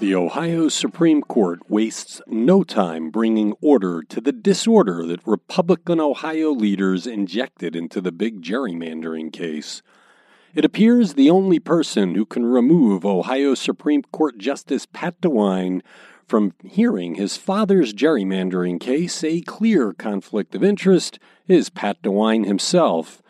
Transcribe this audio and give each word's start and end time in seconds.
The 0.00 0.14
Ohio 0.14 0.68
Supreme 0.68 1.22
Court 1.22 1.68
wastes 1.68 2.22
no 2.28 2.62
time 2.62 3.10
bringing 3.10 3.54
order 3.60 4.00
to 4.04 4.20
the 4.20 4.30
disorder 4.30 5.04
that 5.04 5.26
Republican 5.26 5.98
Ohio 5.98 6.52
leaders 6.52 7.04
injected 7.04 7.74
into 7.74 8.00
the 8.00 8.12
big 8.12 8.40
gerrymandering 8.40 9.32
case. 9.32 9.82
It 10.54 10.64
appears 10.64 11.14
the 11.14 11.30
only 11.30 11.58
person 11.58 12.14
who 12.14 12.24
can 12.26 12.46
remove 12.46 13.04
Ohio 13.04 13.56
Supreme 13.56 14.02
Court 14.12 14.38
Justice 14.38 14.86
Pat 14.86 15.20
DeWine 15.20 15.82
from 16.28 16.54
hearing 16.62 17.16
his 17.16 17.36
father's 17.36 17.92
gerrymandering 17.92 18.78
case 18.78 19.24
a 19.24 19.40
clear 19.40 19.92
conflict 19.92 20.54
of 20.54 20.62
interest 20.62 21.18
is 21.48 21.70
Pat 21.70 22.00
DeWine 22.02 22.46
himself 22.46 23.20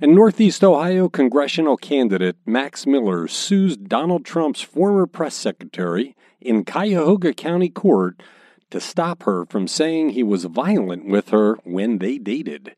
and 0.00 0.14
Northeast 0.14 0.64
Ohio 0.64 1.10
congressional 1.10 1.76
candidate 1.76 2.36
Max 2.46 2.86
Miller 2.86 3.28
sues 3.28 3.76
Donald 3.76 4.24
Trump's 4.24 4.62
former 4.62 5.06
press 5.06 5.34
secretary 5.34 6.16
in 6.40 6.64
Cuyahoga 6.64 7.34
County 7.34 7.68
Court 7.68 8.22
to 8.70 8.80
stop 8.80 9.24
her 9.24 9.44
from 9.44 9.68
saying 9.68 10.10
he 10.10 10.22
was 10.22 10.44
violent 10.44 11.04
with 11.04 11.28
her 11.30 11.56
when 11.64 11.98
they 11.98 12.16
dated. 12.16 12.74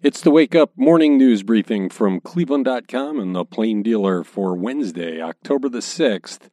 It's 0.00 0.20
the 0.20 0.30
Wake 0.30 0.54
Up 0.54 0.70
Morning 0.76 1.18
News 1.18 1.42
Briefing 1.42 1.90
from 1.90 2.20
Cleveland.com 2.20 3.18
and 3.18 3.34
the 3.34 3.44
Plain 3.44 3.82
Dealer 3.82 4.22
for 4.22 4.54
Wednesday, 4.54 5.20
October 5.20 5.68
the 5.68 5.80
6th. 5.80 6.48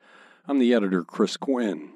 I'm 0.47 0.57
the 0.57 0.73
editor, 0.73 1.03
Chris 1.03 1.37
Quinn. 1.37 1.91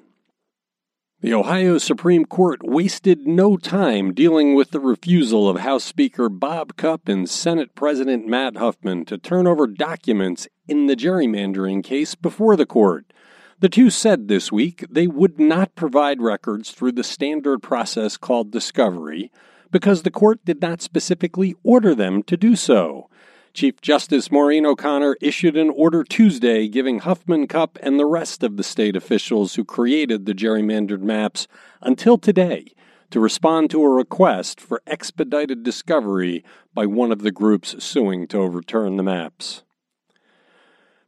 The 1.22 1.34
Ohio 1.34 1.78
Supreme 1.78 2.24
Court 2.24 2.64
wasted 2.64 3.28
no 3.28 3.56
time 3.56 4.12
dealing 4.12 4.56
with 4.56 4.72
the 4.72 4.80
refusal 4.80 5.48
of 5.48 5.60
House 5.60 5.84
Speaker 5.84 6.28
Bob 6.28 6.76
Cupp 6.76 7.08
and 7.08 7.30
Senate 7.30 7.76
President 7.76 8.26
Matt 8.26 8.56
Huffman 8.56 9.04
to 9.04 9.18
turn 9.18 9.46
over 9.46 9.68
documents 9.68 10.48
in 10.66 10.86
the 10.86 10.96
gerrymandering 10.96 11.84
case 11.84 12.16
before 12.16 12.56
the 12.56 12.66
court. 12.66 13.12
The 13.60 13.68
two 13.68 13.88
said 13.88 14.26
this 14.26 14.50
week 14.50 14.84
they 14.90 15.06
would 15.06 15.38
not 15.38 15.76
provide 15.76 16.20
records 16.20 16.72
through 16.72 16.92
the 16.92 17.04
standard 17.04 17.62
process 17.62 18.16
called 18.16 18.50
discovery 18.50 19.30
because 19.70 20.02
the 20.02 20.10
court 20.10 20.44
did 20.44 20.60
not 20.60 20.82
specifically 20.82 21.54
order 21.62 21.94
them 21.94 22.24
to 22.24 22.36
do 22.36 22.56
so. 22.56 23.08
Chief 23.54 23.82
Justice 23.82 24.32
Maureen 24.32 24.64
O'Connor 24.64 25.18
issued 25.20 25.58
an 25.58 25.68
order 25.68 26.04
Tuesday 26.04 26.68
giving 26.68 27.00
Huffman 27.00 27.46
Cupp 27.46 27.78
and 27.82 27.98
the 27.98 28.06
rest 28.06 28.42
of 28.42 28.56
the 28.56 28.62
state 28.62 28.96
officials 28.96 29.56
who 29.56 29.64
created 29.64 30.24
the 30.24 30.32
gerrymandered 30.32 31.02
maps 31.02 31.46
until 31.82 32.16
today 32.16 32.72
to 33.10 33.20
respond 33.20 33.70
to 33.70 33.82
a 33.82 33.90
request 33.90 34.58
for 34.58 34.80
expedited 34.86 35.62
discovery 35.62 36.42
by 36.72 36.86
one 36.86 37.12
of 37.12 37.20
the 37.20 37.30
groups 37.30 37.76
suing 37.84 38.26
to 38.28 38.38
overturn 38.38 38.96
the 38.96 39.02
maps. 39.02 39.62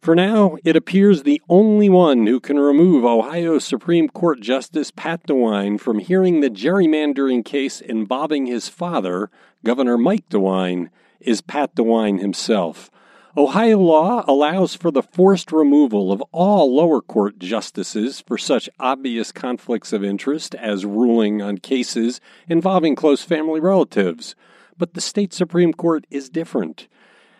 For 0.02 0.14
now, 0.14 0.58
it 0.64 0.76
appears 0.76 1.22
the 1.22 1.40
only 1.48 1.88
one 1.88 2.26
who 2.26 2.40
can 2.40 2.58
remove 2.58 3.06
Ohio 3.06 3.58
Supreme 3.58 4.10
Court 4.10 4.38
Justice 4.40 4.90
Pat 4.90 5.26
DeWine 5.26 5.80
from 5.80 5.98
hearing 5.98 6.40
the 6.40 6.50
gerrymandering 6.50 7.42
case 7.42 7.80
involving 7.80 8.44
his 8.44 8.68
father, 8.68 9.30
Governor 9.64 9.96
Mike 9.96 10.28
DeWine, 10.28 10.90
is 11.24 11.40
Pat 11.40 11.74
DeWine 11.74 12.20
himself. 12.20 12.90
Ohio 13.36 13.78
law 13.78 14.24
allows 14.28 14.76
for 14.76 14.92
the 14.92 15.02
forced 15.02 15.50
removal 15.50 16.12
of 16.12 16.22
all 16.30 16.72
lower 16.72 17.00
court 17.00 17.38
justices 17.40 18.20
for 18.20 18.38
such 18.38 18.70
obvious 18.78 19.32
conflicts 19.32 19.92
of 19.92 20.04
interest 20.04 20.54
as 20.54 20.84
ruling 20.84 21.42
on 21.42 21.58
cases 21.58 22.20
involving 22.48 22.94
close 22.94 23.22
family 23.22 23.58
relatives. 23.58 24.36
But 24.78 24.94
the 24.94 25.00
state 25.00 25.32
Supreme 25.32 25.72
Court 25.72 26.06
is 26.10 26.28
different. 26.28 26.86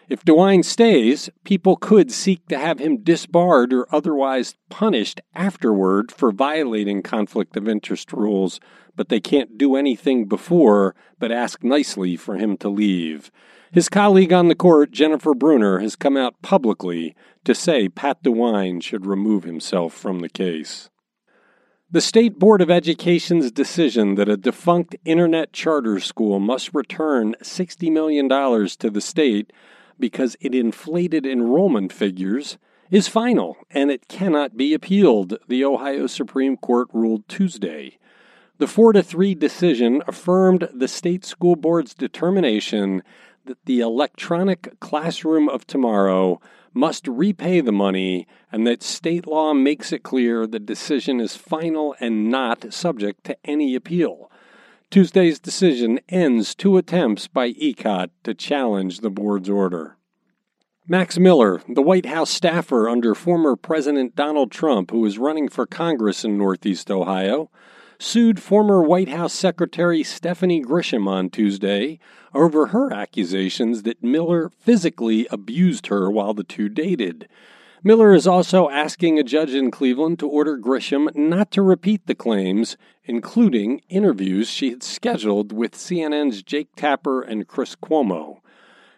If 0.06 0.22
DeWine 0.24 0.64
stays, 0.64 1.30
people 1.44 1.76
could 1.76 2.12
seek 2.12 2.46
to 2.48 2.58
have 2.58 2.78
him 2.78 2.98
disbarred 3.02 3.72
or 3.72 3.86
otherwise 3.94 4.54
punished 4.68 5.22
afterward 5.34 6.12
for 6.12 6.30
violating 6.30 7.02
conflict 7.02 7.56
of 7.56 7.68
interest 7.68 8.12
rules, 8.12 8.60
but 8.94 9.08
they 9.08 9.20
can't 9.20 9.56
do 9.56 9.76
anything 9.76 10.26
before 10.26 10.94
but 11.18 11.32
ask 11.32 11.64
nicely 11.64 12.16
for 12.16 12.36
him 12.36 12.58
to 12.58 12.68
leave. 12.68 13.30
His 13.72 13.88
colleague 13.88 14.32
on 14.32 14.48
the 14.48 14.54
court, 14.54 14.90
Jennifer 14.90 15.34
Brunner, 15.34 15.78
has 15.78 15.96
come 15.96 16.18
out 16.18 16.40
publicly 16.42 17.16
to 17.44 17.54
say 17.54 17.88
Pat 17.88 18.22
DeWine 18.22 18.82
should 18.82 19.06
remove 19.06 19.44
himself 19.44 19.94
from 19.94 20.20
the 20.20 20.28
case. 20.28 20.90
The 21.90 22.00
State 22.00 22.38
Board 22.38 22.60
of 22.60 22.70
Education's 22.70 23.50
decision 23.50 24.16
that 24.16 24.28
a 24.28 24.36
defunct 24.36 24.96
internet 25.04 25.52
charter 25.52 25.98
school 25.98 26.40
must 26.40 26.74
return 26.74 27.36
$60 27.42 27.90
million 27.90 28.28
to 28.28 28.90
the 28.90 29.00
state 29.00 29.52
because 29.98 30.36
it 30.40 30.54
inflated 30.54 31.26
enrollment 31.26 31.92
figures 31.92 32.58
is 32.90 33.08
final 33.08 33.56
and 33.70 33.90
it 33.90 34.08
cannot 34.08 34.56
be 34.56 34.74
appealed, 34.74 35.38
the 35.48 35.64
Ohio 35.64 36.06
Supreme 36.06 36.56
Court 36.56 36.88
ruled 36.92 37.26
Tuesday. 37.28 37.98
The 38.58 38.66
4 38.66 38.92
to 38.92 39.02
3 39.02 39.34
decision 39.34 40.02
affirmed 40.06 40.68
the 40.72 40.86
state 40.86 41.24
school 41.24 41.56
board's 41.56 41.92
determination 41.94 43.02
that 43.46 43.64
the 43.64 43.80
electronic 43.80 44.78
classroom 44.80 45.48
of 45.48 45.66
tomorrow 45.66 46.40
must 46.72 47.06
repay 47.06 47.60
the 47.60 47.72
money 47.72 48.26
and 48.50 48.66
that 48.66 48.82
state 48.82 49.26
law 49.26 49.54
makes 49.54 49.92
it 49.92 50.02
clear 50.02 50.46
the 50.46 50.58
decision 50.58 51.20
is 51.20 51.36
final 51.36 51.94
and 52.00 52.30
not 52.30 52.72
subject 52.72 53.24
to 53.24 53.36
any 53.44 53.74
appeal. 53.74 54.30
Tuesday's 54.94 55.40
decision 55.40 55.98
ends 56.08 56.54
two 56.54 56.76
attempts 56.76 57.26
by 57.26 57.50
ECOT 57.54 58.10
to 58.22 58.32
challenge 58.32 59.00
the 59.00 59.10
board's 59.10 59.50
order. 59.50 59.96
Max 60.86 61.18
Miller, 61.18 61.60
the 61.68 61.82
White 61.82 62.06
House 62.06 62.30
staffer 62.30 62.88
under 62.88 63.12
former 63.12 63.56
President 63.56 64.14
Donald 64.14 64.52
Trump, 64.52 64.92
who 64.92 65.04
is 65.04 65.18
running 65.18 65.48
for 65.48 65.66
Congress 65.66 66.24
in 66.24 66.38
Northeast 66.38 66.92
Ohio, 66.92 67.50
sued 67.98 68.40
former 68.40 68.84
White 68.84 69.08
House 69.08 69.32
Secretary 69.32 70.04
Stephanie 70.04 70.62
Grisham 70.62 71.08
on 71.08 71.28
Tuesday 71.28 71.98
over 72.32 72.66
her 72.66 72.92
accusations 72.92 73.82
that 73.82 74.00
Miller 74.00 74.48
physically 74.48 75.26
abused 75.32 75.88
her 75.88 76.08
while 76.08 76.34
the 76.34 76.44
two 76.44 76.68
dated. 76.68 77.28
Miller 77.86 78.14
is 78.14 78.26
also 78.26 78.70
asking 78.70 79.18
a 79.18 79.22
judge 79.22 79.50
in 79.50 79.70
Cleveland 79.70 80.18
to 80.18 80.26
order 80.26 80.56
Grisham 80.56 81.14
not 81.14 81.50
to 81.50 81.60
repeat 81.60 82.06
the 82.06 82.14
claims, 82.14 82.78
including 83.04 83.82
interviews 83.90 84.48
she 84.48 84.70
had 84.70 84.82
scheduled 84.82 85.52
with 85.52 85.72
CNN's 85.72 86.42
Jake 86.42 86.74
Tapper 86.76 87.20
and 87.20 87.46
Chris 87.46 87.76
Cuomo. 87.76 88.38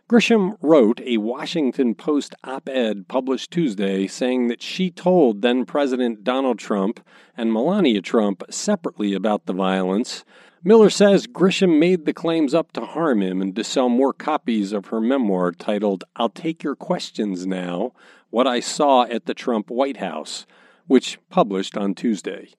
Grisham 0.09 0.57
wrote 0.63 1.01
a 1.01 1.17
Washington 1.17 1.93
Post 1.97 2.37
op 2.45 2.69
ed 2.69 3.09
published 3.09 3.51
Tuesday 3.51 4.07
saying 4.07 4.47
that 4.47 4.63
she 4.63 4.89
told 4.89 5.43
then 5.43 5.65
President 5.65 6.23
Donald 6.23 6.61
Trump 6.61 7.01
and 7.37 7.53
Melania 7.53 8.01
Trump 8.01 8.45
separately 8.49 9.15
about 9.15 9.47
the 9.47 9.53
violence. 9.53 10.25
Miller 10.63 10.91
says 10.91 11.27
Grisham 11.27 11.81
made 11.81 12.05
the 12.05 12.13
claims 12.13 12.55
up 12.55 12.71
to 12.75 12.83
harm 12.83 13.21
him 13.21 13.43
and 13.43 13.57
to 13.57 13.65
sell 13.65 13.89
more 13.89 14.13
copies 14.13 14.73
of 14.73 14.87
her 14.87 15.01
memoir 15.01 15.51
titled 15.51 16.05
I'll 16.15 16.29
Take 16.29 16.63
Your 16.63 16.77
Questions 16.77 17.45
Now 17.45 17.91
What 18.31 18.47
I 18.47 18.61
Saw 18.61 19.07
at 19.07 19.27
the 19.27 19.35
Trump 19.35 19.71
White 19.71 19.97
House, 19.97 20.47
which 20.87 21.19
published 21.31 21.77
on 21.77 21.97
Tuesday. 21.97 22.51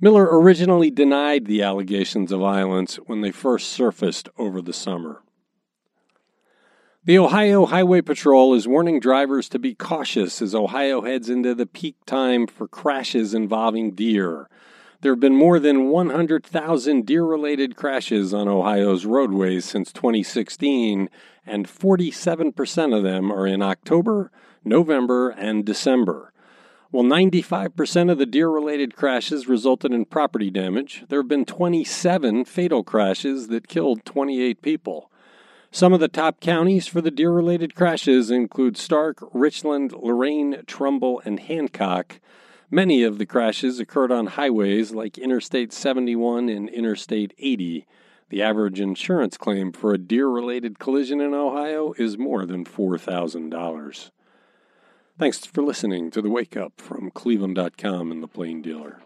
Miller 0.00 0.24
originally 0.24 0.90
denied 0.90 1.46
the 1.46 1.62
allegations 1.62 2.32
of 2.32 2.40
violence 2.40 2.96
when 2.96 3.20
they 3.20 3.30
first 3.30 3.68
surfaced 3.68 4.28
over 4.36 4.60
the 4.60 4.72
summer. 4.72 5.20
The 7.06 7.18
Ohio 7.18 7.66
Highway 7.66 8.00
Patrol 8.00 8.54
is 8.54 8.66
warning 8.66 8.98
drivers 8.98 9.50
to 9.50 9.58
be 9.58 9.74
cautious 9.74 10.40
as 10.40 10.54
Ohio 10.54 11.02
heads 11.02 11.28
into 11.28 11.54
the 11.54 11.66
peak 11.66 11.96
time 12.06 12.46
for 12.46 12.66
crashes 12.66 13.34
involving 13.34 13.90
deer. 13.90 14.48
There 15.02 15.12
have 15.12 15.20
been 15.20 15.36
more 15.36 15.58
than 15.58 15.90
100,000 15.90 17.04
deer 17.04 17.22
related 17.22 17.76
crashes 17.76 18.32
on 18.32 18.48
Ohio's 18.48 19.04
roadways 19.04 19.66
since 19.66 19.92
2016, 19.92 21.10
and 21.44 21.68
47% 21.68 22.96
of 22.96 23.02
them 23.02 23.30
are 23.30 23.46
in 23.46 23.60
October, 23.60 24.30
November, 24.64 25.28
and 25.28 25.62
December. 25.62 26.32
While 26.90 27.04
95% 27.04 28.10
of 28.10 28.16
the 28.16 28.24
deer 28.24 28.48
related 28.48 28.96
crashes 28.96 29.46
resulted 29.46 29.92
in 29.92 30.06
property 30.06 30.50
damage, 30.50 31.04
there 31.10 31.18
have 31.18 31.28
been 31.28 31.44
27 31.44 32.46
fatal 32.46 32.82
crashes 32.82 33.48
that 33.48 33.68
killed 33.68 34.06
28 34.06 34.62
people. 34.62 35.10
Some 35.74 35.92
of 35.92 35.98
the 35.98 36.06
top 36.06 36.38
counties 36.38 36.86
for 36.86 37.00
the 37.00 37.10
deer 37.10 37.32
related 37.32 37.74
crashes 37.74 38.30
include 38.30 38.76
Stark, 38.76 39.18
Richland, 39.32 39.90
Lorain, 39.90 40.62
Trumbull, 40.68 41.20
and 41.24 41.40
Hancock. 41.40 42.20
Many 42.70 43.02
of 43.02 43.18
the 43.18 43.26
crashes 43.26 43.80
occurred 43.80 44.12
on 44.12 44.26
highways 44.28 44.92
like 44.92 45.18
Interstate 45.18 45.72
71 45.72 46.48
and 46.48 46.68
Interstate 46.68 47.34
80. 47.40 47.88
The 48.28 48.40
average 48.40 48.78
insurance 48.78 49.36
claim 49.36 49.72
for 49.72 49.92
a 49.92 49.98
deer 49.98 50.28
related 50.28 50.78
collision 50.78 51.20
in 51.20 51.34
Ohio 51.34 51.92
is 51.98 52.16
more 52.16 52.46
than 52.46 52.64
$4,000. 52.64 54.10
Thanks 55.18 55.44
for 55.44 55.64
listening 55.64 56.12
to 56.12 56.22
the 56.22 56.30
Wake 56.30 56.56
Up 56.56 56.74
from 56.80 57.10
Cleveland.com 57.10 58.12
and 58.12 58.22
the 58.22 58.28
Plain 58.28 58.62
Dealer. 58.62 59.00